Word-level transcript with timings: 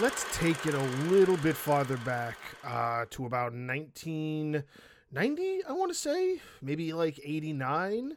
let's 0.00 0.24
take 0.36 0.66
it 0.66 0.74
a 0.74 0.82
little 1.10 1.36
bit 1.38 1.56
farther 1.56 1.96
back 1.98 2.36
uh, 2.64 3.04
to 3.10 3.26
about 3.26 3.52
1990, 3.52 5.64
I 5.64 5.72
want 5.72 5.90
to 5.90 5.98
say, 5.98 6.40
maybe 6.62 6.92
like 6.92 7.18
89. 7.24 8.16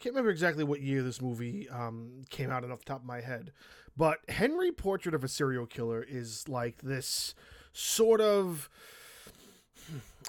Can't 0.00 0.14
remember 0.14 0.30
exactly 0.30 0.64
what 0.64 0.80
year 0.80 1.02
this 1.02 1.20
movie 1.20 1.68
um, 1.68 2.24
came 2.30 2.50
out 2.50 2.64
off 2.64 2.78
the 2.78 2.84
top 2.86 3.00
of 3.00 3.06
my 3.06 3.20
head. 3.20 3.52
But 3.96 4.20
Henry 4.28 4.72
Portrait 4.72 5.14
of 5.14 5.22
a 5.22 5.28
Serial 5.28 5.66
Killer 5.66 6.02
is 6.02 6.48
like 6.48 6.80
this 6.82 7.34
sort 7.72 8.22
of. 8.22 8.70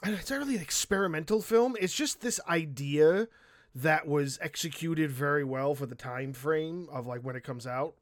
It's 0.04 0.30
not 0.30 0.40
really 0.40 0.56
an 0.56 0.62
experimental 0.62 1.42
film. 1.42 1.76
It's 1.80 1.94
just 1.94 2.22
this 2.22 2.40
idea 2.48 3.28
that 3.76 4.08
was 4.08 4.40
executed 4.42 5.12
very 5.12 5.44
well 5.44 5.76
for 5.76 5.86
the 5.86 5.96
time 5.96 6.32
frame 6.34 6.88
of 6.92 7.06
like 7.06 7.22
when 7.22 7.36
it 7.36 7.44
comes 7.44 7.68
out. 7.68 7.96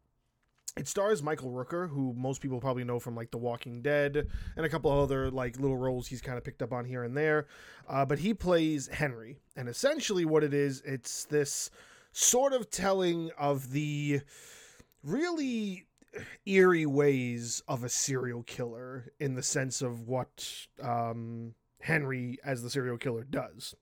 It 0.77 0.87
stars 0.87 1.23
Michael 1.23 1.51
Rooker, 1.51 1.89
who 1.89 2.13
most 2.15 2.39
people 2.39 2.59
probably 2.59 2.83
know 2.83 2.99
from 2.99 3.15
like 3.15 3.31
The 3.31 3.37
Walking 3.37 3.81
Dead 3.81 4.27
and 4.55 4.65
a 4.65 4.69
couple 4.69 4.91
other 4.91 5.31
like 5.31 5.59
little 5.59 5.77
roles 5.77 6.07
he's 6.07 6.21
kind 6.21 6.37
of 6.37 6.43
picked 6.43 6.61
up 6.61 6.71
on 6.71 6.85
here 6.85 7.03
and 7.03 7.17
there. 7.17 7.47
Uh, 7.87 8.05
but 8.05 8.19
he 8.19 8.33
plays 8.33 8.87
Henry, 8.87 9.37
and 9.55 9.67
essentially 9.67 10.23
what 10.23 10.43
it 10.43 10.53
is, 10.53 10.81
it's 10.85 11.25
this 11.25 11.71
sort 12.11 12.53
of 12.53 12.69
telling 12.69 13.31
of 13.37 13.71
the 13.71 14.21
really 15.03 15.85
eerie 16.45 16.85
ways 16.85 17.61
of 17.67 17.83
a 17.83 17.89
serial 17.89 18.43
killer 18.43 19.11
in 19.19 19.35
the 19.35 19.43
sense 19.43 19.81
of 19.81 20.07
what 20.07 20.67
um, 20.81 21.53
Henry 21.81 22.37
as 22.43 22.61
the 22.61 22.69
serial 22.69 22.97
killer 22.97 23.23
does. 23.23 23.75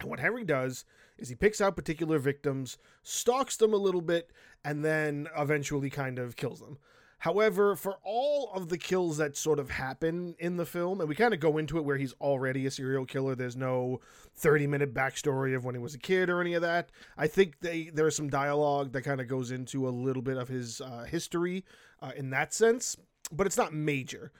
And 0.00 0.08
what 0.08 0.20
Henry 0.20 0.44
does 0.44 0.84
is 1.22 1.28
he 1.28 1.34
picks 1.34 1.60
out 1.60 1.76
particular 1.76 2.18
victims, 2.18 2.78
stalks 3.02 3.56
them 3.56 3.72
a 3.72 3.78
little 3.78 4.02
bit, 4.02 4.30
and 4.64 4.84
then 4.84 5.28
eventually 5.38 5.88
kind 5.88 6.18
of 6.18 6.36
kills 6.36 6.60
them. 6.60 6.78
However, 7.22 7.76
for 7.76 7.98
all 8.02 8.50
of 8.52 8.68
the 8.68 8.76
kills 8.76 9.16
that 9.18 9.36
sort 9.36 9.60
of 9.60 9.70
happen 9.70 10.34
in 10.40 10.56
the 10.56 10.66
film, 10.66 10.98
and 10.98 11.08
we 11.08 11.14
kind 11.14 11.32
of 11.32 11.38
go 11.38 11.56
into 11.56 11.78
it 11.78 11.84
where 11.84 11.96
he's 11.96 12.14
already 12.20 12.66
a 12.66 12.70
serial 12.72 13.06
killer, 13.06 13.36
there's 13.36 13.54
no 13.54 14.00
30 14.34 14.66
minute 14.66 14.92
backstory 14.92 15.54
of 15.54 15.64
when 15.64 15.76
he 15.76 15.80
was 15.80 15.94
a 15.94 16.00
kid 16.00 16.28
or 16.28 16.40
any 16.40 16.54
of 16.54 16.62
that. 16.62 16.90
I 17.16 17.28
think 17.28 17.60
they 17.60 17.90
there's 17.94 18.16
some 18.16 18.28
dialogue 18.28 18.92
that 18.92 19.02
kind 19.02 19.20
of 19.20 19.28
goes 19.28 19.52
into 19.52 19.88
a 19.88 19.90
little 19.90 20.20
bit 20.22 20.36
of 20.36 20.48
his 20.48 20.80
uh, 20.80 21.04
history 21.08 21.64
uh, 22.00 22.10
in 22.16 22.30
that 22.30 22.52
sense, 22.52 22.96
but 23.30 23.46
it's 23.46 23.56
not 23.56 23.72
major. 23.72 24.32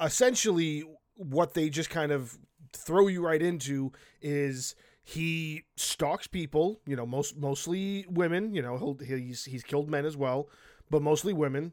Essentially, 0.00 0.84
what 1.16 1.54
they 1.54 1.68
just 1.68 1.90
kind 1.90 2.12
of 2.12 2.38
throw 2.72 3.08
you 3.08 3.20
right 3.20 3.42
into 3.42 3.90
is 4.22 4.76
he 5.08 5.64
stalks 5.74 6.26
people, 6.26 6.82
you 6.86 6.94
know, 6.94 7.06
most 7.06 7.34
mostly 7.34 8.04
women. 8.10 8.52
You 8.52 8.60
know, 8.60 8.98
he's 9.02 9.46
he's 9.46 9.62
killed 9.62 9.88
men 9.88 10.04
as 10.04 10.18
well, 10.18 10.50
but 10.90 11.00
mostly 11.00 11.32
women. 11.32 11.72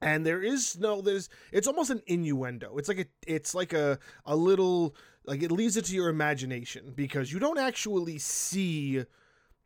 And 0.00 0.24
there 0.24 0.42
is 0.42 0.78
no, 0.78 1.02
there's 1.02 1.28
it's 1.52 1.66
almost 1.66 1.90
an 1.90 2.00
innuendo. 2.06 2.78
It's 2.78 2.88
like 2.88 3.00
a 3.00 3.06
it's 3.26 3.54
like 3.54 3.74
a 3.74 3.98
a 4.24 4.34
little 4.34 4.96
like 5.26 5.42
it 5.42 5.52
leaves 5.52 5.76
it 5.76 5.84
to 5.86 5.94
your 5.94 6.08
imagination 6.08 6.94
because 6.96 7.30
you 7.30 7.38
don't 7.38 7.58
actually 7.58 8.16
see 8.16 9.04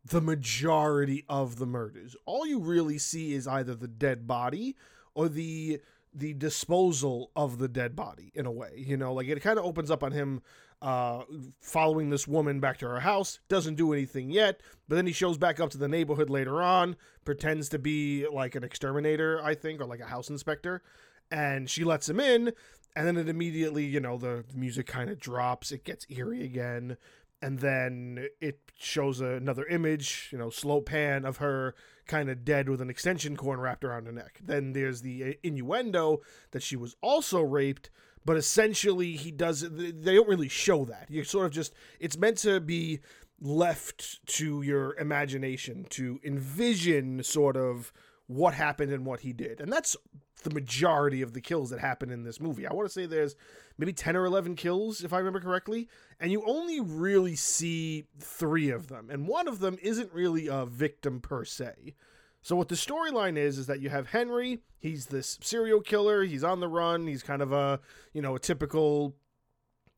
the 0.03 0.19
majority 0.19 1.23
of 1.29 1.59
the 1.59 1.65
murders. 1.65 2.17
All 2.25 2.45
you 2.45 2.59
really 2.59 2.97
see 2.97 3.33
is 3.33 3.47
either 3.47 3.75
the 3.75 3.87
dead 3.87 4.27
body 4.27 4.75
or 5.15 5.29
the 5.29 5.79
the 6.13 6.33
disposal 6.33 7.31
of 7.33 7.59
the 7.59 7.67
dead 7.69 7.95
body 7.95 8.31
in 8.35 8.45
a 8.45 8.51
way 8.51 8.69
you 8.75 8.95
know 8.95 9.11
like 9.13 9.27
it 9.27 9.41
kind 9.41 9.57
of 9.57 9.65
opens 9.65 9.89
up 9.89 10.03
on 10.03 10.11
him 10.11 10.43
uh, 10.83 11.23
following 11.61 12.09
this 12.09 12.27
woman 12.27 12.59
back 12.59 12.77
to 12.77 12.87
her 12.87 12.99
house 12.99 13.39
doesn't 13.47 13.75
do 13.75 13.93
anything 13.93 14.29
yet 14.29 14.61
but 14.87 14.95
then 14.95 15.07
he 15.07 15.13
shows 15.13 15.37
back 15.37 15.59
up 15.59 15.69
to 15.69 15.77
the 15.77 15.87
neighborhood 15.87 16.29
later 16.29 16.61
on 16.61 16.95
pretends 17.25 17.69
to 17.69 17.79
be 17.79 18.27
like 18.31 18.53
an 18.53 18.63
exterminator 18.63 19.41
i 19.43 19.55
think 19.55 19.79
or 19.79 19.85
like 19.85 20.01
a 20.01 20.05
house 20.05 20.29
inspector 20.29 20.83
and 21.31 21.69
she 21.69 21.83
lets 21.83 22.09
him 22.09 22.19
in 22.19 22.51
and 22.95 23.07
then 23.07 23.17
it 23.17 23.29
immediately 23.29 23.85
you 23.85 23.99
know 23.99 24.17
the 24.17 24.43
music 24.53 24.85
kind 24.85 25.09
of 25.09 25.17
drops 25.19 25.71
it 25.71 25.85
gets 25.85 26.05
eerie 26.09 26.43
again 26.43 26.97
and 27.43 27.59
then 27.59 28.29
it 28.39 28.71
shows 28.79 29.19
another 29.19 29.65
image, 29.65 30.29
you 30.31 30.37
know, 30.37 30.49
slow 30.49 30.79
pan 30.79 31.25
of 31.25 31.37
her 31.37 31.75
kind 32.07 32.29
of 32.29 32.45
dead 32.45 32.69
with 32.69 32.79
an 32.79 32.89
extension 32.89 33.35
cord 33.35 33.59
wrapped 33.59 33.83
around 33.83 34.05
her 34.05 34.13
neck. 34.13 34.39
Then 34.41 34.71
there's 34.71 35.01
the 35.01 35.37
innuendo 35.43 36.21
that 36.51 36.63
she 36.63 36.77
was 36.77 36.95
also 37.01 37.41
raped, 37.41 37.89
but 38.25 38.37
essentially 38.37 39.15
he 39.15 39.31
does 39.31 39.61
they 39.61 40.15
don't 40.15 40.27
really 40.27 40.49
show 40.49 40.85
that. 40.85 41.07
You 41.09 41.23
sort 41.23 41.45
of 41.45 41.51
just 41.51 41.73
it's 41.99 42.17
meant 42.17 42.37
to 42.39 42.59
be 42.59 42.99
left 43.41 44.25
to 44.25 44.61
your 44.61 44.97
imagination 44.97 45.85
to 45.89 46.19
envision 46.23 47.23
sort 47.23 47.57
of 47.57 47.91
what 48.27 48.53
happened 48.53 48.91
and 48.91 49.05
what 49.05 49.19
he 49.21 49.33
did. 49.33 49.59
And 49.59 49.71
that's 49.71 49.97
the 50.43 50.49
majority 50.49 51.21
of 51.21 51.33
the 51.33 51.41
kills 51.41 51.69
that 51.69 51.79
happen 51.79 52.09
in 52.09 52.23
this 52.23 52.39
movie. 52.39 52.67
I 52.67 52.73
want 52.73 52.87
to 52.87 52.93
say 52.93 53.05
there's 53.05 53.35
maybe 53.77 53.93
10 53.93 54.15
or 54.15 54.25
11 54.25 54.55
kills, 54.55 55.03
if 55.03 55.13
I 55.13 55.17
remember 55.17 55.39
correctly, 55.39 55.89
and 56.19 56.31
you 56.31 56.43
only 56.45 56.79
really 56.79 57.35
see 57.35 58.05
three 58.19 58.69
of 58.69 58.87
them. 58.87 59.09
And 59.09 59.27
one 59.27 59.47
of 59.47 59.59
them 59.59 59.77
isn't 59.81 60.13
really 60.13 60.47
a 60.47 60.65
victim 60.65 61.19
per 61.19 61.45
se. 61.45 61.95
So 62.43 62.57
what 62.57 62.67
the 62.67 62.75
storyline 62.75 63.37
is 63.37 63.57
is 63.57 63.67
that 63.67 63.79
you 63.79 63.89
have 63.89 64.09
Henry, 64.09 64.59
he's 64.79 65.07
this 65.07 65.39
serial 65.41 65.79
killer, 65.79 66.23
he's 66.23 66.43
on 66.43 66.59
the 66.59 66.67
run, 66.67 67.07
he's 67.07 67.23
kind 67.23 67.41
of 67.41 67.53
a, 67.53 67.79
you 68.13 68.21
know, 68.21 68.35
a 68.35 68.39
typical 68.39 69.15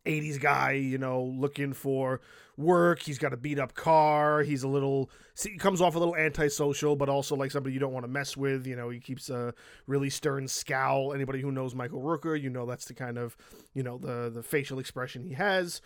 80s 0.06 0.40
guy, 0.40 0.74
you 0.74 1.00
know, 1.00 1.24
looking 1.24 1.74
for 1.74 2.22
work. 2.56 3.02
He's 3.02 3.18
got 3.18 3.34
a 3.34 3.38
beat 3.38 3.58
up 3.58 3.74
car. 3.74 4.44
He's 4.44 4.62
a 4.62 4.68
little, 4.68 5.10
he 5.42 5.58
comes 5.58 5.82
off 5.82 5.96
a 5.96 6.00
little 6.00 6.16
antisocial, 6.16 6.96
but 6.96 7.10
also 7.10 7.36
like 7.36 7.50
somebody 7.50 7.74
you 7.74 7.80
don't 7.80 7.94
want 7.94 8.04
to 8.04 8.12
mess 8.12 8.38
with. 8.38 8.68
You 8.68 8.76
know, 8.76 8.90
he 8.90 9.00
keeps 9.00 9.32
a 9.32 9.54
really 9.88 10.12
stern 10.12 10.48
scowl. 10.48 11.14
Anybody 11.14 11.42
who 11.42 11.52
knows 11.52 11.74
Michael 11.74 12.02
Rooker, 12.02 12.40
you 12.40 12.52
know, 12.52 12.68
that's 12.68 12.86
the 12.86 12.94
kind 12.94 13.18
of, 13.18 13.36
you 13.74 13.82
know, 13.82 13.98
the, 13.98 14.30
the 14.30 14.44
facial 14.44 14.78
expression 14.78 15.24
he 15.24 15.34
has. 15.34 15.82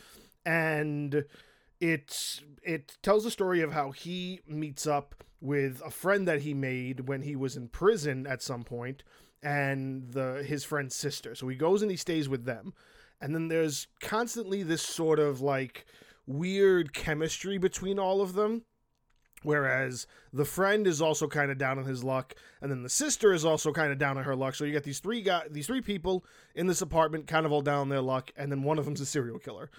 And 0.46 1.24
it, 1.80 2.42
it 2.64 2.98
tells 3.02 3.24
the 3.24 3.32
story 3.32 3.62
of 3.62 3.72
how 3.72 3.92
he 3.92 4.42
meets 4.46 4.86
up 4.86 5.24
with 5.42 5.82
a 5.86 5.92
friend 5.92 6.28
that 6.28 6.42
he 6.42 6.54
made 6.54 7.08
when 7.08 7.22
he 7.22 7.36
was 7.36 7.56
in 7.56 7.68
prison 7.70 8.28
at 8.28 8.42
some 8.42 8.64
point 8.64 9.04
and 9.42 10.12
the 10.12 10.44
his 10.46 10.64
friend's 10.64 10.96
sister. 10.96 11.36
So 11.36 11.48
he 11.48 11.56
goes 11.56 11.82
and 11.82 11.92
he 11.92 11.98
stays 11.98 12.28
with 12.28 12.46
them. 12.46 12.74
And 13.22 13.34
then 13.34 13.48
there's 13.48 13.88
constantly 14.02 14.64
this 14.64 14.82
sort 14.82 15.20
of 15.20 15.42
like 15.42 15.86
weird 16.26 16.94
chemistry 16.94 17.58
between 17.58 18.00
all 18.00 18.22
of 18.22 18.34
them. 18.34 18.64
Whereas 19.42 20.06
the 20.34 20.44
friend 20.44 20.86
is 20.86 21.02
also 21.02 21.28
kind 21.28 21.50
of 21.50 21.58
down 21.58 21.80
on 21.80 21.86
his 21.86 22.04
luck 22.04 22.34
and 22.62 22.70
then 22.70 22.84
the 22.84 22.90
sister 22.90 23.32
is 23.32 23.46
also 23.46 23.72
kind 23.72 23.94
of 23.94 23.98
down 23.98 24.18
on 24.18 24.26
her 24.26 24.36
luck. 24.36 24.56
So 24.56 24.66
you 24.66 24.74
got 24.74 24.84
these 24.84 25.00
three 25.00 25.22
guys 25.22 25.48
these 25.50 25.68
three 25.68 25.82
people 25.82 26.26
in 26.56 26.68
this 26.68 26.82
apartment 26.82 27.28
kind 27.28 27.46
of 27.46 27.54
all 27.54 27.62
down 27.62 27.80
on 27.80 27.90
their 27.90 28.02
luck 28.02 28.32
and 28.36 28.52
then 28.52 28.64
one 28.64 28.78
of 28.78 28.84
them's 28.84 29.00
a 29.00 29.06
serial 29.06 29.40
killer 29.40 29.70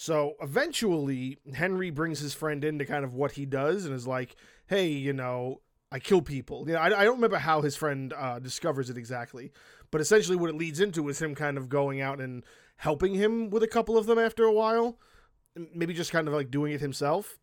so 0.00 0.34
eventually 0.40 1.38
henry 1.54 1.90
brings 1.90 2.20
his 2.20 2.32
friend 2.32 2.64
into 2.64 2.84
kind 2.84 3.04
of 3.04 3.14
what 3.14 3.32
he 3.32 3.44
does 3.44 3.84
and 3.84 3.94
is 3.94 4.06
like 4.06 4.36
hey 4.68 4.88
you 4.88 5.12
know 5.12 5.60
I 5.90 5.98
kill 5.98 6.20
people. 6.20 6.64
You 6.66 6.74
know, 6.74 6.80
I, 6.80 6.86
I 6.86 7.04
don't 7.04 7.16
remember 7.16 7.38
how 7.38 7.62
his 7.62 7.76
friend 7.76 8.12
uh, 8.12 8.38
discovers 8.38 8.90
it 8.90 8.98
exactly, 8.98 9.52
but 9.90 10.00
essentially 10.00 10.36
what 10.36 10.50
it 10.50 10.56
leads 10.56 10.80
into 10.80 11.08
is 11.08 11.20
him 11.20 11.34
kind 11.34 11.56
of 11.56 11.68
going 11.68 12.00
out 12.00 12.20
and 12.20 12.44
helping 12.76 13.14
him 13.14 13.50
with 13.50 13.62
a 13.62 13.68
couple 13.68 13.96
of 13.96 14.06
them 14.06 14.18
after 14.18 14.44
a 14.44 14.52
while, 14.52 14.98
maybe 15.74 15.94
just 15.94 16.12
kind 16.12 16.28
of 16.28 16.34
like 16.34 16.50
doing 16.50 16.72
it 16.72 16.80
himself. 16.80 17.38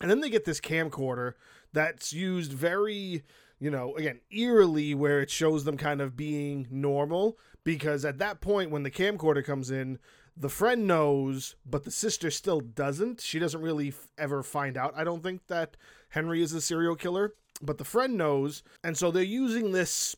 And 0.00 0.10
then 0.10 0.20
they 0.20 0.30
get 0.30 0.44
this 0.44 0.60
camcorder 0.60 1.34
that's 1.72 2.12
used 2.12 2.52
very, 2.52 3.22
you 3.60 3.70
know, 3.70 3.94
again, 3.96 4.20
eerily 4.30 4.94
where 4.94 5.20
it 5.20 5.30
shows 5.30 5.64
them 5.64 5.76
kind 5.76 6.00
of 6.00 6.16
being 6.16 6.66
normal 6.70 7.38
because 7.62 8.04
at 8.04 8.18
that 8.18 8.40
point 8.40 8.70
when 8.70 8.82
the 8.82 8.90
camcorder 8.90 9.44
comes 9.44 9.70
in, 9.70 9.98
the 10.40 10.48
friend 10.48 10.86
knows, 10.86 11.54
but 11.64 11.84
the 11.84 11.90
sister 11.90 12.30
still 12.30 12.60
doesn't. 12.60 13.20
She 13.20 13.38
doesn't 13.38 13.60
really 13.60 13.88
f- 13.88 14.08
ever 14.18 14.42
find 14.42 14.76
out, 14.76 14.94
I 14.96 15.04
don't 15.04 15.22
think, 15.22 15.46
that 15.46 15.76
Henry 16.08 16.42
is 16.42 16.52
a 16.52 16.60
serial 16.60 16.96
killer 16.96 17.34
but 17.60 17.78
the 17.78 17.84
friend 17.84 18.16
knows, 18.16 18.62
and 18.82 18.96
so 18.96 19.10
they're 19.10 19.22
using 19.22 19.72
this 19.72 20.16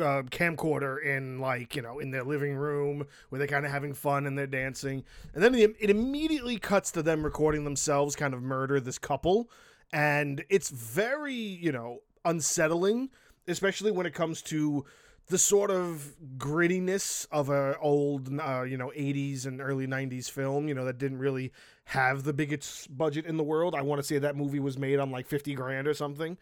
uh, 0.00 0.22
camcorder 0.30 1.02
in 1.04 1.38
like 1.38 1.76
you 1.76 1.82
know 1.82 1.98
in 1.98 2.10
their 2.10 2.24
living 2.24 2.54
room 2.56 3.06
where 3.28 3.38
they're 3.38 3.46
kind 3.46 3.66
of 3.66 3.70
having 3.70 3.94
fun 3.94 4.26
and 4.26 4.36
they're 4.36 4.46
dancing, 4.46 5.04
and 5.34 5.42
then 5.42 5.54
it 5.54 5.90
immediately 5.90 6.58
cuts 6.58 6.90
to 6.92 7.02
them 7.02 7.22
recording 7.22 7.64
themselves 7.64 8.16
kind 8.16 8.34
of 8.34 8.42
murder 8.42 8.80
this 8.80 8.98
couple, 8.98 9.50
and 9.92 10.44
it's 10.48 10.70
very 10.70 11.34
you 11.34 11.72
know 11.72 11.98
unsettling, 12.24 13.10
especially 13.46 13.90
when 13.90 14.06
it 14.06 14.14
comes 14.14 14.42
to 14.42 14.84
the 15.30 15.38
sort 15.38 15.70
of 15.70 16.16
grittiness 16.36 17.26
of 17.30 17.48
a 17.48 17.78
old 17.78 18.28
uh, 18.38 18.62
you 18.62 18.76
know 18.76 18.92
80s 18.96 19.46
and 19.46 19.60
early 19.60 19.86
90s 19.86 20.30
film 20.30 20.68
you 20.68 20.74
know 20.74 20.84
that 20.84 20.98
didn't 20.98 21.18
really 21.18 21.52
have 21.84 22.24
the 22.24 22.32
biggest 22.32 22.96
budget 22.96 23.26
in 23.26 23.36
the 23.36 23.42
world. 23.42 23.74
I 23.74 23.82
want 23.82 24.00
to 24.00 24.06
say 24.06 24.18
that 24.18 24.36
movie 24.36 24.60
was 24.60 24.78
made 24.78 24.98
on 24.98 25.10
like 25.10 25.26
50 25.26 25.54
grand 25.54 25.88
or 25.88 25.94
something. 25.94 26.38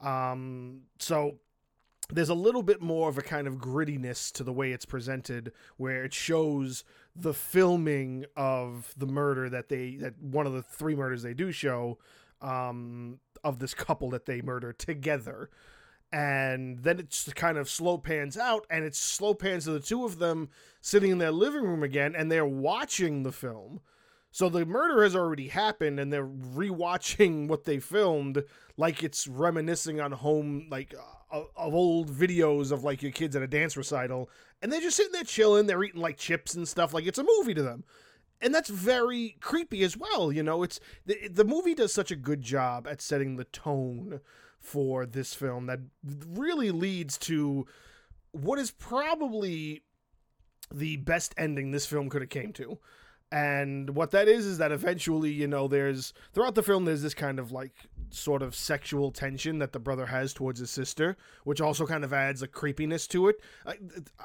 Um, 0.00 0.82
so 0.98 1.36
there's 2.10 2.28
a 2.28 2.34
little 2.34 2.62
bit 2.62 2.82
more 2.82 3.08
of 3.08 3.16
a 3.16 3.22
kind 3.22 3.46
of 3.46 3.56
grittiness 3.56 4.32
to 4.32 4.44
the 4.44 4.52
way 4.52 4.72
it's 4.72 4.84
presented 4.84 5.52
where 5.76 6.04
it 6.04 6.12
shows 6.12 6.84
the 7.14 7.34
filming 7.34 8.24
of 8.36 8.94
the 8.96 9.06
murder 9.06 9.48
that 9.48 9.68
they 9.68 9.96
that 9.96 10.20
one 10.20 10.46
of 10.46 10.52
the 10.52 10.62
three 10.62 10.94
murders 10.94 11.22
they 11.22 11.34
do 11.34 11.52
show 11.52 11.98
um, 12.40 13.18
of 13.44 13.58
this 13.58 13.74
couple 13.74 14.10
that 14.10 14.26
they 14.26 14.40
murder 14.40 14.72
together 14.72 15.50
and 16.12 16.82
then 16.82 16.98
it's 16.98 17.32
kind 17.34 17.56
of 17.56 17.70
slow 17.70 17.96
pans 17.96 18.36
out 18.36 18.66
and 18.68 18.84
it's 18.84 18.98
slow 18.98 19.34
pans 19.34 19.64
to 19.64 19.70
the 19.70 19.80
two 19.80 20.04
of 20.04 20.18
them 20.18 20.48
sitting 20.80 21.10
in 21.10 21.18
their 21.18 21.30
living 21.30 21.62
room 21.62 21.82
again 21.82 22.14
and 22.16 22.30
they're 22.30 22.46
watching 22.46 23.22
the 23.22 23.32
film. 23.32 23.80
So 24.32 24.48
the 24.48 24.64
murder 24.64 25.02
has 25.02 25.14
already 25.14 25.48
happened 25.48 26.00
and 26.00 26.12
they're 26.12 26.26
rewatching 26.26 27.48
what 27.48 27.64
they 27.64 27.78
filmed 27.78 28.42
like 28.76 29.02
it's 29.02 29.26
reminiscing 29.28 30.00
on 30.00 30.12
home 30.12 30.66
like 30.70 30.94
uh, 31.32 31.42
of 31.56 31.74
old 31.74 32.10
videos 32.10 32.72
of 32.72 32.82
like 32.82 33.02
your 33.02 33.12
kids 33.12 33.36
at 33.36 33.42
a 33.42 33.46
dance 33.46 33.76
recital. 33.76 34.30
And 34.62 34.72
they're 34.72 34.80
just 34.80 34.96
sitting 34.96 35.12
there 35.12 35.24
chilling 35.24 35.66
they're 35.66 35.84
eating 35.84 36.00
like 36.00 36.16
chips 36.16 36.54
and 36.54 36.66
stuff 36.66 36.92
like 36.92 37.06
it's 37.06 37.18
a 37.18 37.24
movie 37.24 37.54
to 37.54 37.62
them 37.62 37.84
and 38.40 38.54
that's 38.54 38.70
very 38.70 39.36
creepy 39.40 39.82
as 39.82 39.96
well 39.96 40.32
you 40.32 40.42
know? 40.42 40.62
It's 40.62 40.80
the, 41.06 41.28
the 41.28 41.44
movie 41.44 41.74
does 41.74 41.92
such 41.92 42.10
a 42.10 42.16
good 42.16 42.42
job 42.42 42.86
at 42.86 43.00
setting 43.00 43.36
the 43.36 43.44
tone 43.44 44.20
for 44.58 45.06
this 45.06 45.34
film 45.34 45.66
that 45.66 45.80
really 46.28 46.70
leads 46.70 47.16
to 47.18 47.66
what 48.32 48.58
is 48.58 48.70
probably 48.70 49.82
the 50.72 50.96
best 50.98 51.34
ending 51.36 51.70
this 51.70 51.86
film 51.86 52.08
could 52.08 52.22
have 52.22 52.30
came 52.30 52.52
to 52.52 52.78
and 53.32 53.90
what 53.90 54.10
that 54.10 54.26
is 54.26 54.44
is 54.44 54.58
that 54.58 54.72
eventually 54.72 55.30
you 55.30 55.46
know 55.46 55.68
there's 55.68 56.12
throughout 56.32 56.54
the 56.54 56.62
film 56.62 56.84
there's 56.84 57.02
this 57.02 57.14
kind 57.14 57.38
of 57.38 57.52
like 57.52 57.72
sort 58.10 58.42
of 58.42 58.56
sexual 58.56 59.12
tension 59.12 59.58
that 59.60 59.72
the 59.72 59.78
brother 59.78 60.06
has 60.06 60.32
towards 60.32 60.58
his 60.58 60.70
sister 60.70 61.16
which 61.44 61.60
also 61.60 61.86
kind 61.86 62.02
of 62.02 62.12
adds 62.12 62.42
a 62.42 62.48
creepiness 62.48 63.06
to 63.06 63.28
it. 63.28 63.36
I, 63.64 63.74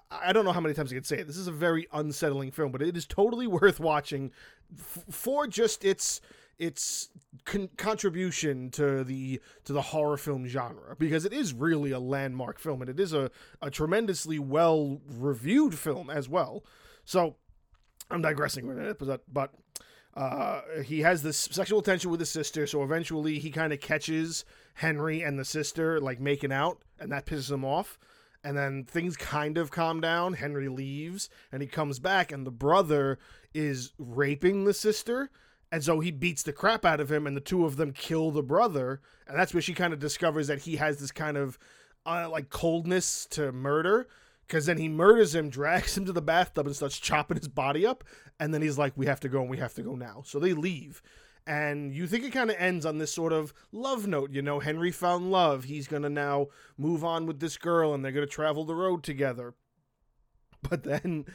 I 0.10 0.34
don't 0.34 0.44
know 0.44 0.52
how 0.52 0.60
many 0.60 0.74
times 0.74 0.92
i 0.92 0.96
can 0.96 1.04
say 1.04 1.20
it. 1.20 1.28
This 1.28 1.38
is 1.38 1.48
a 1.48 1.52
very 1.52 1.88
unsettling 1.94 2.52
film 2.52 2.72
but 2.72 2.82
it 2.82 2.98
is 2.98 3.06
totally 3.06 3.48
worth 3.56 3.80
watching 3.80 4.32
f- 4.78 5.06
for 5.12 5.46
just 5.46 5.86
its 5.86 6.20
its 6.58 7.10
con- 7.44 7.70
contribution 7.78 8.72
to 8.72 9.04
the 9.04 9.40
to 9.66 9.74
the 9.74 9.82
horror 9.82 10.18
film 10.18 10.48
genre 10.48 10.96
because 10.98 11.26
it 11.26 11.34
is 11.34 11.54
really 11.54 11.92
a 11.92 12.00
landmark 12.00 12.58
film 12.58 12.82
and 12.82 12.90
it 12.90 13.00
is 13.00 13.14
a, 13.14 13.30
a 13.62 13.70
tremendously 13.70 14.40
well 14.40 15.00
reviewed 15.08 15.78
film 15.78 16.10
as 16.10 16.28
well. 16.28 16.64
So 17.04 17.36
I'm 18.10 18.22
digressing 18.22 18.68
with 18.68 18.78
it, 18.78 19.00
but 19.00 19.22
but 19.32 19.52
uh, 20.16 20.62
he 20.84 21.02
has 21.02 21.24
this 21.24 21.38
sexual 21.38 21.82
tension 21.82 22.10
with 22.10 22.20
his 22.20 22.30
sister, 22.30 22.66
so 22.68 22.84
eventually 22.84 23.40
he 23.40 23.52
kind 23.52 23.74
of 23.74 23.82
catches 23.82 24.46
Henry 24.76 25.22
and 25.22 25.38
the 25.38 25.46
sister 25.46 26.00
like 26.00 26.20
making 26.20 26.52
out, 26.52 26.82
and 27.00 27.12
that 27.12 27.26
pisses 27.26 27.52
him 27.52 27.66
off. 27.66 28.00
And 28.44 28.56
then 28.56 28.84
things 28.84 29.18
kind 29.18 29.58
of 29.58 29.72
calm 29.72 30.00
down. 30.00 30.34
Henry 30.34 30.70
leaves, 30.70 31.30
and 31.52 31.64
he 31.64 31.68
comes 31.68 31.98
back, 31.98 32.32
and 32.32 32.46
the 32.46 32.52
brother 32.52 33.18
is 33.56 33.92
raping 33.98 34.66
the 34.66 34.74
sister, 34.74 35.32
and 35.72 35.84
so 35.84 36.00
he 36.00 36.12
beats 36.12 36.44
the 36.44 36.54
crap 36.54 36.86
out 36.86 37.00
of 37.00 37.12
him, 37.12 37.26
and 37.26 37.36
the 37.36 37.42
two 37.42 37.66
of 37.66 37.76
them 37.76 37.92
kill 37.92 38.30
the 38.30 38.44
brother, 38.44 39.02
and 39.28 39.38
that's 39.38 39.54
where 39.54 39.62
she 39.62 39.74
kind 39.74 39.94
of 39.94 40.00
discovers 40.00 40.48
that 40.48 40.60
he 40.60 40.76
has 40.76 40.98
this 40.98 41.12
kind 41.12 41.38
of 41.38 41.58
uh, 42.06 42.30
like 42.30 42.50
coldness 42.50 43.26
to 43.32 43.52
murder 43.52 44.08
because 44.48 44.66
then 44.66 44.78
he 44.78 44.88
murders 44.88 45.34
him, 45.36 45.50
drags 45.50 45.98
him 45.98 46.06
to 46.06 46.12
the 46.12 46.22
bathtub, 46.22 46.66
and 46.66 46.76
starts 46.76 47.00
chopping 47.00 47.38
his 47.38 47.48
body 47.48 47.86
up. 47.86 48.04
And 48.40 48.54
then 48.54 48.62
he's 48.62 48.78
like, 48.78 48.94
"We 48.96 49.06
have 49.06 49.20
to 49.22 49.30
go, 49.30 49.42
and 49.42 49.50
we 49.50 49.58
have 49.58 49.74
to 49.76 49.84
go 49.84 49.96
now." 49.96 50.24
So 50.26 50.40
they 50.40 50.54
leave, 50.54 51.02
and 51.48 51.94
you 51.94 52.08
think 52.08 52.24
it 52.24 52.34
kind 52.34 52.50
of 52.50 52.58
ends 52.58 52.86
on 52.86 52.98
this 52.98 53.14
sort 53.14 53.34
of 53.34 53.54
love 53.72 54.08
note. 54.08 54.32
You 54.32 54.42
know, 54.42 54.60
Henry 54.60 54.92
found 54.92 55.32
love. 55.32 55.66
He's 55.66 55.88
gonna 55.88 56.10
now 56.10 56.48
move 56.78 57.04
on 57.04 57.26
with 57.26 57.40
this 57.40 57.58
girl, 57.58 57.94
and 57.94 58.04
they're 58.04 58.12
gonna 58.12 58.28
travel 58.28 58.66
the 58.66 58.76
road 58.76 59.04
together. 59.04 59.54
But 60.62 60.84
then 60.84 61.26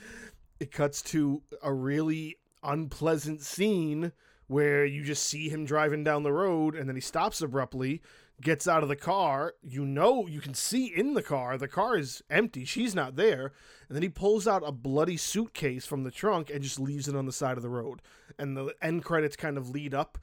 it 0.58 0.72
cuts 0.72 1.02
to 1.02 1.42
a 1.62 1.72
really 1.72 2.38
unpleasant 2.62 3.40
scene 3.40 4.12
where 4.48 4.84
you 4.84 5.04
just 5.04 5.22
see 5.22 5.48
him 5.48 5.64
driving 5.64 6.02
down 6.02 6.24
the 6.24 6.32
road, 6.32 6.74
and 6.74 6.88
then 6.88 6.96
he 6.96 7.00
stops 7.00 7.40
abruptly 7.40 8.02
gets 8.40 8.66
out 8.66 8.82
of 8.82 8.88
the 8.88 8.96
car. 8.96 9.54
You 9.62 9.84
know, 9.84 10.26
you 10.26 10.40
can 10.40 10.54
see 10.54 10.86
in 10.86 11.14
the 11.14 11.22
car, 11.22 11.58
the 11.58 11.68
car 11.68 11.96
is 11.96 12.22
empty. 12.30 12.64
She's 12.64 12.94
not 12.94 13.16
there. 13.16 13.52
And 13.88 13.96
then 13.96 14.02
he 14.02 14.08
pulls 14.08 14.46
out 14.46 14.62
a 14.64 14.72
bloody 14.72 15.16
suitcase 15.16 15.86
from 15.86 16.04
the 16.04 16.10
trunk 16.10 16.50
and 16.50 16.62
just 16.62 16.80
leaves 16.80 17.08
it 17.08 17.16
on 17.16 17.26
the 17.26 17.32
side 17.32 17.56
of 17.56 17.62
the 17.62 17.68
road. 17.68 18.00
And 18.38 18.56
the 18.56 18.74
end 18.80 19.04
credits 19.04 19.36
kind 19.36 19.58
of 19.58 19.70
lead 19.70 19.94
up 19.94 20.18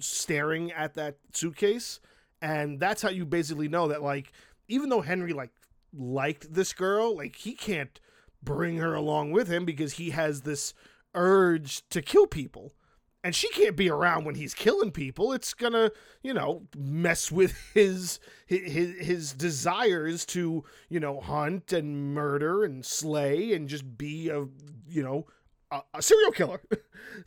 staring 0.00 0.72
at 0.72 0.94
that 0.94 1.16
suitcase. 1.32 2.00
And 2.40 2.80
that's 2.80 3.02
how 3.02 3.10
you 3.10 3.24
basically 3.24 3.68
know 3.68 3.88
that, 3.88 4.02
like, 4.02 4.32
even 4.68 4.88
though 4.88 5.00
Henry, 5.00 5.32
like, 5.32 5.52
liked 5.92 6.52
this 6.52 6.72
girl, 6.72 7.16
like, 7.16 7.36
he 7.36 7.52
can't 7.52 8.00
bring 8.42 8.78
her 8.78 8.94
along 8.94 9.30
with 9.30 9.48
him 9.48 9.64
because 9.64 9.94
he 9.94 10.10
has 10.10 10.42
this 10.42 10.74
urge 11.14 11.88
to 11.90 12.02
kill 12.02 12.26
people 12.26 12.72
and 13.24 13.34
she 13.34 13.48
can't 13.50 13.76
be 13.76 13.88
around 13.88 14.24
when 14.24 14.34
he's 14.34 14.54
killing 14.54 14.90
people. 14.90 15.32
It's 15.32 15.54
gonna 15.54 15.90
you 16.22 16.34
know 16.34 16.62
mess 16.76 17.30
with 17.30 17.56
his 17.74 18.18
his 18.46 18.98
his 18.98 19.32
desires 19.32 20.24
to 20.26 20.64
you 20.88 21.00
know 21.00 21.20
hunt 21.20 21.72
and 21.72 22.14
murder 22.14 22.64
and 22.64 22.84
slay 22.84 23.52
and 23.52 23.68
just 23.68 23.96
be 23.96 24.28
a 24.28 24.46
you 24.88 25.02
know 25.02 25.26
a, 25.70 25.82
a 25.94 26.02
serial 26.02 26.32
killer. 26.32 26.60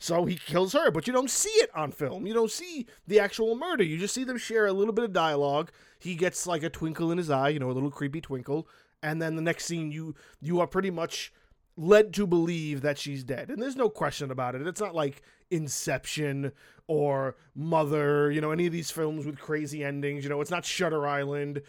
So 0.00 0.24
he 0.24 0.34
kills 0.36 0.72
her 0.72 0.90
but 0.90 1.06
you 1.06 1.12
don't 1.12 1.30
see 1.30 1.50
it 1.50 1.70
on 1.74 1.92
film. 1.92 2.26
You 2.26 2.34
don't 2.34 2.50
see 2.50 2.86
the 3.06 3.20
actual 3.20 3.54
murder. 3.54 3.84
You 3.84 3.98
just 3.98 4.14
see 4.14 4.24
them 4.24 4.38
share 4.38 4.66
a 4.66 4.72
little 4.72 4.92
bit 4.92 5.04
of 5.04 5.12
dialogue. 5.12 5.70
He 5.98 6.16
gets 6.16 6.46
like 6.46 6.62
a 6.62 6.70
twinkle 6.70 7.12
in 7.12 7.18
his 7.18 7.30
eye 7.30 7.50
you 7.50 7.60
know 7.60 7.70
a 7.70 7.72
little 7.72 7.90
creepy 7.90 8.20
twinkle. 8.20 8.66
And 9.02 9.22
then 9.22 9.36
the 9.36 9.42
next 9.42 9.66
scene 9.66 9.92
you 9.92 10.14
you 10.40 10.60
are 10.60 10.66
pretty 10.66 10.90
much 10.90 11.32
led 11.76 12.12
to 12.14 12.26
believe 12.26 12.80
that 12.80 12.98
she's 12.98 13.22
dead. 13.22 13.50
And 13.50 13.62
there's 13.62 13.76
no 13.76 13.88
question 13.88 14.30
about 14.30 14.54
it. 14.54 14.66
It's 14.66 14.80
not 14.80 14.94
like 14.94 15.22
Inception 15.50 16.52
or 16.88 17.36
Mother, 17.54 18.30
you 18.30 18.40
know, 18.40 18.50
any 18.50 18.66
of 18.66 18.72
these 18.72 18.90
films 18.90 19.26
with 19.26 19.38
crazy 19.38 19.84
endings. 19.84 20.24
You 20.24 20.30
know, 20.30 20.40
it's 20.40 20.50
not 20.50 20.64
Shutter 20.64 21.06
Island. 21.06 21.62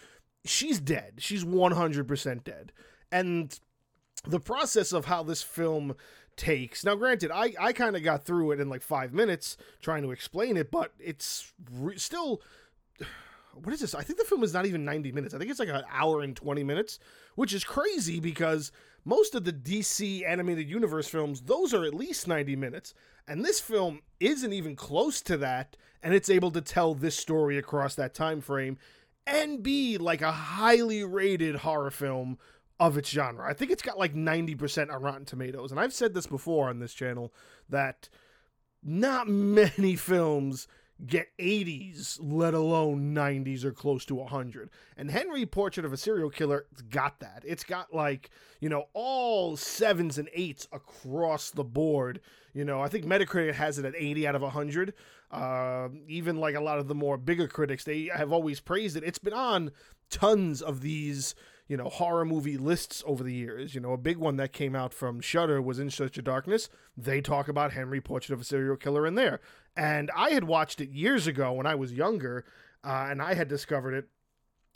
She's 0.46 0.80
dead. 0.80 1.16
She's 1.18 1.44
100% 1.44 2.44
dead. 2.44 2.72
And 3.12 3.60
the 4.26 4.40
process 4.40 4.92
of 4.92 5.06
how 5.06 5.24
this 5.24 5.42
film 5.42 5.96
takes 6.36 6.86
now 6.86 6.94
granted 6.94 7.32
i 7.32 7.52
i 7.60 7.74
kind 7.74 7.96
of 7.96 8.04
got 8.04 8.24
through 8.24 8.52
it 8.52 8.60
in 8.60 8.70
like 8.70 8.84
five 8.84 9.12
minutes 9.12 9.58
trying 9.82 10.04
to 10.04 10.12
explain 10.12 10.56
it 10.56 10.70
but 10.70 10.94
it's 11.00 11.52
re- 11.74 11.98
still 11.98 12.42
what 13.56 13.74
is 13.74 13.80
this 13.80 13.96
i 13.96 14.04
think 14.04 14.20
the 14.20 14.26
film 14.26 14.44
is 14.44 14.54
not 14.54 14.68
even 14.68 14.86
90 14.86 15.12
minutes 15.12 15.34
i 15.34 15.40
think 15.40 15.50
it's 15.50 15.60
like 15.60 15.70
an 15.70 15.82
hour 15.92 16.22
and 16.22 16.36
20 16.36 16.64
minutes 16.64 17.00
which 17.36 17.54
is 17.54 17.64
crazy 17.64 18.20
because 18.20 18.72
most 19.08 19.36
of 19.36 19.46
the 19.46 19.54
DC 19.54 20.28
animated 20.28 20.70
universe 20.70 21.08
films, 21.08 21.40
those 21.40 21.74
are 21.74 21.86
at 21.86 21.94
least 21.94 22.28
90 22.28 22.58
minutes. 22.58 22.94
And 23.26 23.44
this 23.44 23.62
film 23.62 24.02
isn't 24.20 24.52
even 24.52 24.76
close 24.76 25.22
to 25.22 25.38
that, 25.38 25.78
and 26.04 26.14
it's 26.14 26.30
able 26.30 26.52
to 26.52 26.60
tell 26.60 26.94
this 26.94 27.16
story 27.16 27.58
across 27.58 27.96
that 27.96 28.14
time 28.14 28.42
frame 28.42 28.78
and 29.26 29.64
be 29.64 29.98
like 29.98 30.22
a 30.22 30.32
highly 30.34 31.06
rated 31.06 31.56
horror 31.56 31.90
film 31.90 32.38
of 32.82 32.98
its 32.98 33.10
genre. 33.10 33.50
I 33.50 33.54
think 33.54 33.72
it's 33.72 33.82
got 33.82 33.98
like 33.98 34.14
90% 34.14 34.94
on 34.94 35.02
Rotten 35.02 35.24
Tomatoes. 35.24 35.72
And 35.72 35.80
I've 35.80 35.94
said 35.94 36.14
this 36.14 36.28
before 36.28 36.68
on 36.68 36.80
this 36.80 36.94
channel 36.94 37.34
that 37.70 38.10
not 38.84 39.28
many 39.30 39.96
films 39.96 40.68
get 41.06 41.28
80s, 41.38 42.18
let 42.22 42.54
alone 42.54 43.14
90s 43.14 43.64
or 43.64 43.72
close 43.72 44.06
to 44.06 44.16
100. 44.16 44.70
And 44.96 45.12
Henry 45.12 45.46
Portrait 45.46 45.86
of 45.86 45.94
a 45.94 45.98
Serial 45.98 46.30
Killer 46.30 46.66
got 46.90 47.20
that. 47.20 47.44
It's 47.46 47.64
got 47.64 47.94
like, 47.94 48.30
you 48.60 48.70
know, 48.70 48.86
all 48.94 49.56
sevens 49.56 50.18
and 50.18 50.30
eights 50.34 50.68
across 50.72 51.52
the 51.52 51.64
board. 51.64 52.20
You 52.54 52.66
know, 52.66 52.82
I 52.82 52.88
think 52.88 53.06
Metacritic 53.06 53.54
has 53.54 53.78
it 53.78 53.86
at 53.86 53.94
80 53.96 54.28
out 54.28 54.36
of 54.36 54.42
100. 54.42 54.94
Uh, 55.30 55.90
even 56.08 56.38
like 56.38 56.56
a 56.56 56.62
lot 56.62 56.80
of 56.80 56.88
the 56.88 56.96
more 56.96 57.18
bigger 57.18 57.48
critics, 57.48 57.84
they 57.84 58.10
have 58.14 58.32
always 58.32 58.60
praised 58.60 58.96
it. 58.96 59.04
It's 59.04 59.20
been 59.20 59.34
on 59.34 59.72
tons 60.10 60.62
of 60.62 60.82
these 60.82 61.36
you 61.68 61.78
know 61.78 61.90
horror 61.90 62.26
movie 62.26 62.58
lists 62.58 63.04
over 63.06 63.24
the 63.24 63.34
years. 63.34 63.76
You 63.76 63.82
know, 63.82 63.94
a 63.94 63.98
big 63.98 64.18
one 64.18 64.38
that 64.38 64.54
came 64.54 64.76
out 64.76 64.94
from 64.94 65.22
Shudder 65.22 65.62
was 65.62 65.80
In 65.80 65.90
Search 65.90 66.18
of 66.18 66.24
Darkness. 66.24 66.70
They 66.96 67.22
talk 67.22 67.48
about 67.48 67.74
Henry 67.74 68.02
Portrait 68.02 68.34
of 68.34 68.42
a 68.42 68.46
Serial 68.46 68.78
Killer 68.78 69.06
in 69.06 69.16
there, 69.16 69.40
and 69.76 70.12
I 70.16 70.32
had 70.32 70.46
watched 70.46 70.82
it 70.82 70.90
years 70.90 71.28
ago 71.28 71.54
when 71.54 71.66
I 71.66 71.76
was 71.76 71.94
younger, 71.94 72.46
uh, 72.84 73.08
and 73.10 73.22
I 73.22 73.34
had 73.34 73.48
discovered 73.48 73.94
it. 73.94 74.08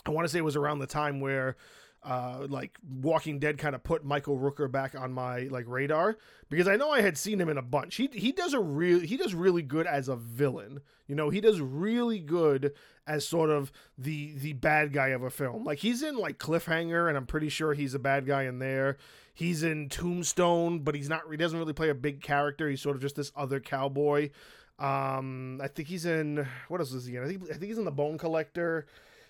I 0.05 0.10
want 0.12 0.25
to 0.25 0.31
say 0.31 0.39
it 0.39 0.45
was 0.45 0.55
around 0.55 0.79
the 0.79 0.88
time 0.88 1.19
where 1.19 1.55
uh, 2.03 2.48
like 2.50 2.77
Walking 3.01 3.39
Dead 3.39 3.58
kind 3.58 3.75
of 3.75 3.84
put 3.84 4.03
Michael 4.03 4.38
Rooker 4.38 4.72
back 4.72 4.96
on 4.96 5.13
my 5.13 5.41
like 5.43 5.65
radar 5.67 6.17
because 6.50 6.67
I 6.67 6.75
know 6.75 6.89
I 6.89 7.01
had 7.01 7.17
seen 7.17 7.39
him 7.39 7.50
in 7.50 7.58
a 7.58 7.62
bunch. 7.62 7.96
He 7.96 8.10
he 8.13 8.31
does 8.31 8.53
a 8.53 8.60
real 8.60 9.00
he 9.00 9.17
does 9.17 9.34
really 9.34 9.62
good 9.62 9.86
as 9.86 10.08
a 10.08 10.15
villain. 10.15 10.81
You 11.08 11.15
know, 11.15 11.29
he 11.29 11.41
does 11.41 11.62
really 11.62 12.20
good 12.20 12.74
as 13.05 13.27
sort 13.27 13.51
of 13.51 13.72
the 13.98 14.34
the 14.36 14.53
bad 14.53 14.93
guy 14.93 15.10
of 15.10 15.22
a 15.22 15.29
film. 15.29 15.63
Like 15.63 15.79
he's 15.79 16.01
in 16.01 16.17
like 16.17 16.39
Cliffhanger 16.39 17.08
and 17.08 17.17
I'm 17.17 17.27
pretty 17.27 17.50
sure 17.50 17.74
he's 17.74 17.93
a 17.93 18.00
bad 18.00 18.25
guy 18.25 18.43
in 18.43 18.58
there. 18.58 18.98
He's 19.34 19.62
in 19.62 19.88
Tombstone, 19.89 20.79
but 20.79 20.96
he's 20.96 21.10
not 21.10 21.22
he 21.29 21.38
doesn't 21.38 21.58
really 21.58 21.74
play 21.74 21.89
a 21.89 21.96
big 21.96 22.22
character. 22.22 22.67
He's 22.67 22.81
sort 22.81 22.96
of 22.96 23.01
just 23.01 23.15
this 23.15 23.31
other 23.36 23.60
cowboy. 23.60 24.31
Um 24.79 25.60
I 25.62 25.67
think 25.67 25.88
he's 25.88 26.08
in 26.08 26.48
what 26.67 26.79
else 26.79 26.93
is 26.93 27.05
he 27.05 27.15
in? 27.15 27.24
I 27.24 27.27
think 27.27 27.43
I 27.43 27.53
think 27.53 27.65
he's 27.65 27.77
in 27.77 27.86
The 27.86 27.91
Bone 27.91 28.17
Collector. 28.17 28.88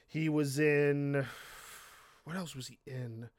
He 0.07 0.29
was 0.29 0.59
in 0.59 1.25
what 2.23 2.35
else 2.35 2.55
was 2.55 2.67
he 2.67 2.79
in? 2.85 3.29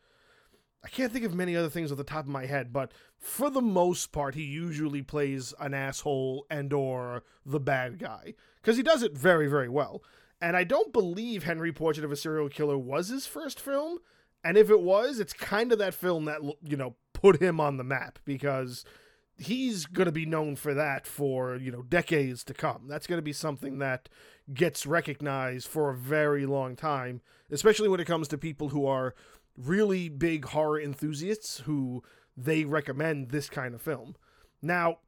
I 0.85 0.89
can't 0.89 1.13
think 1.13 1.25
of 1.25 1.35
many 1.35 1.57
other 1.57 1.69
things 1.69 1.93
off 1.93 1.99
the 1.99 2.05
top 2.05 2.25
of 2.25 2.31
my 2.31 2.47
head, 2.47 2.73
but 2.73 2.93
for 3.17 3.51
the 3.51 3.63
most 3.63 4.11
part, 4.11 4.35
he 4.35 4.43
usually 4.43 5.03
plays 5.03 5.55
an 5.61 5.75
asshole 5.75 6.45
and 6.51 6.73
or 6.73 7.23
the 7.47 7.61
bad 7.61 7.99
guy 7.99 8.35
because 8.61 8.77
he 8.77 8.83
does 8.83 9.03
it 9.03 9.17
very, 9.17 9.47
very 9.47 9.69
well. 9.69 10.03
And 10.41 10.57
I 10.57 10.65
don't 10.65 10.93
believe 10.93 11.45
Henry 11.45 11.73
Portrait 11.73 12.05
of 12.05 12.11
a 12.11 12.17
Serial 12.17 12.49
Killer 12.49 12.77
was 12.77 13.09
his 13.09 13.27
first 13.27 13.61
film. 13.61 13.99
And 14.43 14.59
if 14.59 14.71
it 14.71 14.81
was, 14.81 15.21
it's 15.21 15.33
kind 15.33 15.71
of 15.71 15.79
that 15.79 15.95
film 15.95 16.25
that, 16.25 16.41
you 16.65 16.77
know, 16.77 16.97
put 17.13 17.41
him 17.41 17.61
on 17.61 17.77
the 17.77 17.85
map 17.85 18.19
because 18.25 18.85
he's 19.39 19.87
going 19.87 20.07
to 20.07 20.13
be 20.13 20.27
known 20.27 20.57
for 20.57 20.75
that 20.75 21.07
for, 21.07 21.57
you 21.57 21.71
know, 21.71 21.83
decades 21.83 22.43
to 22.45 22.55
come. 22.55 22.87
That's 22.89 23.07
going 23.07 23.19
to 23.19 23.23
be 23.23 23.33
something 23.33 23.79
that 23.79 24.09
gets 24.53 24.87
recognized 24.87 25.69
for 25.69 25.91
a 25.91 25.97
very 25.97 26.47
long 26.47 26.77
time, 26.77 27.21
especially 27.51 27.89
when 27.89 28.01
it 28.01 28.07
comes 28.07 28.29
to 28.29 28.39
people 28.39 28.71
who 28.71 28.87
are 28.87 29.15
really 29.57 30.09
big 30.09 30.47
horror 30.47 30.81
enthusiasts 30.81 31.59
who 31.61 32.03
they 32.37 32.65
recommend 32.65 33.31
this 33.31 33.49
kind 33.49 33.75
of 33.75 33.83
film. 33.83 34.17
Now, 34.61 34.99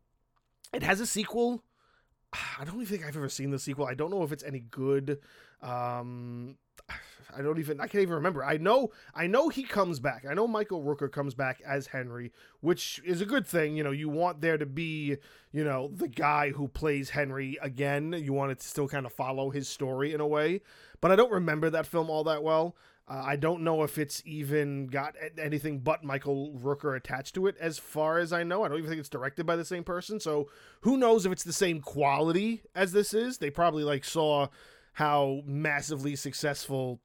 it 0.72 0.82
has 0.82 1.00
a 1.00 1.06
sequel. 1.06 1.62
I 2.32 2.64
don't 2.64 2.74
even 2.76 2.86
think 2.86 3.06
I've 3.06 3.16
ever 3.16 3.28
seen 3.28 3.50
the 3.50 3.58
sequel. 3.58 3.86
I 3.86 3.94
don't 3.94 4.10
know 4.10 4.22
if 4.22 4.32
it's 4.32 4.44
any 4.44 4.60
good. 4.60 5.18
Um, 5.62 6.56
I 7.36 7.42
don't 7.42 7.58
even 7.58 7.80
I 7.80 7.86
can't 7.86 8.02
even 8.02 8.14
remember. 8.14 8.44
I 8.44 8.56
know 8.56 8.92
I 9.14 9.26
know 9.26 9.48
he 9.48 9.64
comes 9.64 9.98
back. 9.98 10.24
I 10.28 10.34
know 10.34 10.46
Michael 10.46 10.82
Rooker 10.82 11.10
comes 11.10 11.34
back 11.34 11.60
as 11.66 11.88
Henry, 11.88 12.32
which 12.60 13.00
is 13.04 13.20
a 13.20 13.26
good 13.26 13.46
thing. 13.46 13.76
You 13.76 13.84
know, 13.84 13.90
you 13.90 14.08
want 14.08 14.40
there 14.40 14.56
to 14.58 14.66
be, 14.66 15.16
you 15.52 15.64
know, 15.64 15.90
the 15.92 16.08
guy 16.08 16.50
who 16.50 16.68
plays 16.68 17.10
Henry 17.10 17.58
again. 17.60 18.12
You 18.12 18.32
want 18.32 18.52
it 18.52 18.60
to 18.60 18.66
still 18.66 18.88
kind 18.88 19.06
of 19.06 19.12
follow 19.12 19.50
his 19.50 19.68
story 19.68 20.12
in 20.12 20.20
a 20.20 20.26
way. 20.26 20.60
But 21.00 21.10
I 21.10 21.16
don't 21.16 21.32
remember 21.32 21.70
that 21.70 21.86
film 21.86 22.08
all 22.08 22.24
that 22.24 22.42
well. 22.42 22.76
Uh, 23.06 23.22
I 23.22 23.36
don't 23.36 23.62
know 23.62 23.82
if 23.82 23.98
it's 23.98 24.22
even 24.24 24.86
got 24.86 25.14
anything 25.36 25.80
but 25.80 26.02
Michael 26.02 26.52
Rooker 26.52 26.96
attached 26.96 27.34
to 27.34 27.46
it, 27.46 27.56
as 27.60 27.78
far 27.78 28.18
as 28.18 28.32
I 28.32 28.44
know. 28.44 28.64
I 28.64 28.68
don't 28.68 28.78
even 28.78 28.88
think 28.88 29.00
it's 29.00 29.10
directed 29.10 29.44
by 29.44 29.56
the 29.56 29.64
same 29.64 29.84
person. 29.84 30.18
So 30.18 30.48
who 30.80 30.96
knows 30.96 31.26
if 31.26 31.32
it's 31.32 31.44
the 31.44 31.52
same 31.52 31.80
quality 31.80 32.62
as 32.74 32.92
this 32.92 33.12
is? 33.12 33.36
They 33.36 33.50
probably 33.50 33.84
like 33.84 34.06
saw 34.06 34.48
how 34.94 35.42
massively 35.44 36.16
successful 36.16 37.00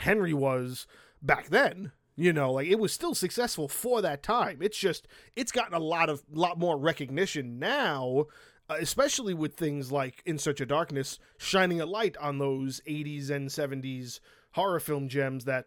Henry 0.00 0.32
was 0.32 0.86
back 1.22 1.48
then. 1.48 1.92
You 2.16 2.32
know, 2.32 2.52
like 2.52 2.66
it 2.66 2.80
was 2.80 2.92
still 2.92 3.14
successful 3.14 3.68
for 3.68 4.02
that 4.02 4.24
time. 4.24 4.58
It's 4.60 4.78
just 4.78 5.06
it's 5.36 5.52
gotten 5.52 5.74
a 5.74 5.78
lot 5.78 6.10
of 6.10 6.24
lot 6.32 6.58
more 6.58 6.76
recognition 6.76 7.60
now, 7.60 8.24
uh, 8.68 8.76
especially 8.80 9.34
with 9.34 9.54
things 9.54 9.92
like 9.92 10.22
In 10.26 10.36
Search 10.36 10.60
of 10.60 10.66
Darkness 10.66 11.20
shining 11.36 11.80
a 11.80 11.86
light 11.86 12.16
on 12.16 12.38
those 12.38 12.80
80s 12.88 13.30
and 13.30 13.48
70s 13.48 14.18
horror 14.52 14.80
film 14.80 15.08
gems 15.08 15.44
that 15.44 15.66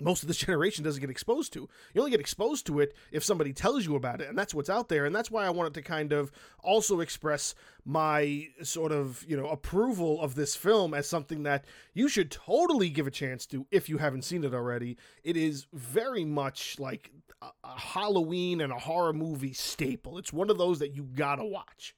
most 0.00 0.22
of 0.22 0.28
this 0.28 0.36
generation 0.38 0.84
doesn't 0.84 1.00
get 1.00 1.10
exposed 1.10 1.52
to. 1.54 1.68
You 1.94 2.00
only 2.00 2.10
get 2.10 2.20
exposed 2.20 2.66
to 2.66 2.80
it 2.80 2.94
if 3.12 3.24
somebody 3.24 3.52
tells 3.52 3.84
you 3.86 3.96
about 3.96 4.20
it, 4.20 4.28
and 4.28 4.38
that's 4.38 4.54
what's 4.54 4.70
out 4.70 4.88
there. 4.88 5.06
And 5.06 5.14
that's 5.14 5.30
why 5.30 5.44
I 5.44 5.50
wanted 5.50 5.74
to 5.74 5.82
kind 5.82 6.12
of 6.12 6.30
also 6.62 7.00
express 7.00 7.54
my 7.84 8.48
sort 8.62 8.92
of, 8.92 9.24
you 9.26 9.36
know, 9.36 9.48
approval 9.48 10.20
of 10.20 10.34
this 10.34 10.54
film 10.56 10.94
as 10.94 11.08
something 11.08 11.42
that 11.44 11.64
you 11.94 12.08
should 12.08 12.30
totally 12.30 12.90
give 12.90 13.06
a 13.06 13.10
chance 13.10 13.46
to 13.46 13.66
if 13.70 13.88
you 13.88 13.98
haven't 13.98 14.22
seen 14.22 14.44
it 14.44 14.54
already. 14.54 14.96
It 15.24 15.36
is 15.36 15.66
very 15.72 16.24
much 16.24 16.78
like 16.78 17.10
a, 17.42 17.50
Halloween 17.64 18.60
and 18.60 18.72
a 18.72 18.78
horror 18.78 19.12
movie 19.12 19.52
staple. 19.52 20.18
It's 20.18 20.32
one 20.32 20.50
of 20.50 20.58
those 20.58 20.78
that 20.80 20.94
you 20.94 21.04
gotta 21.04 21.44
watch. 21.44 21.94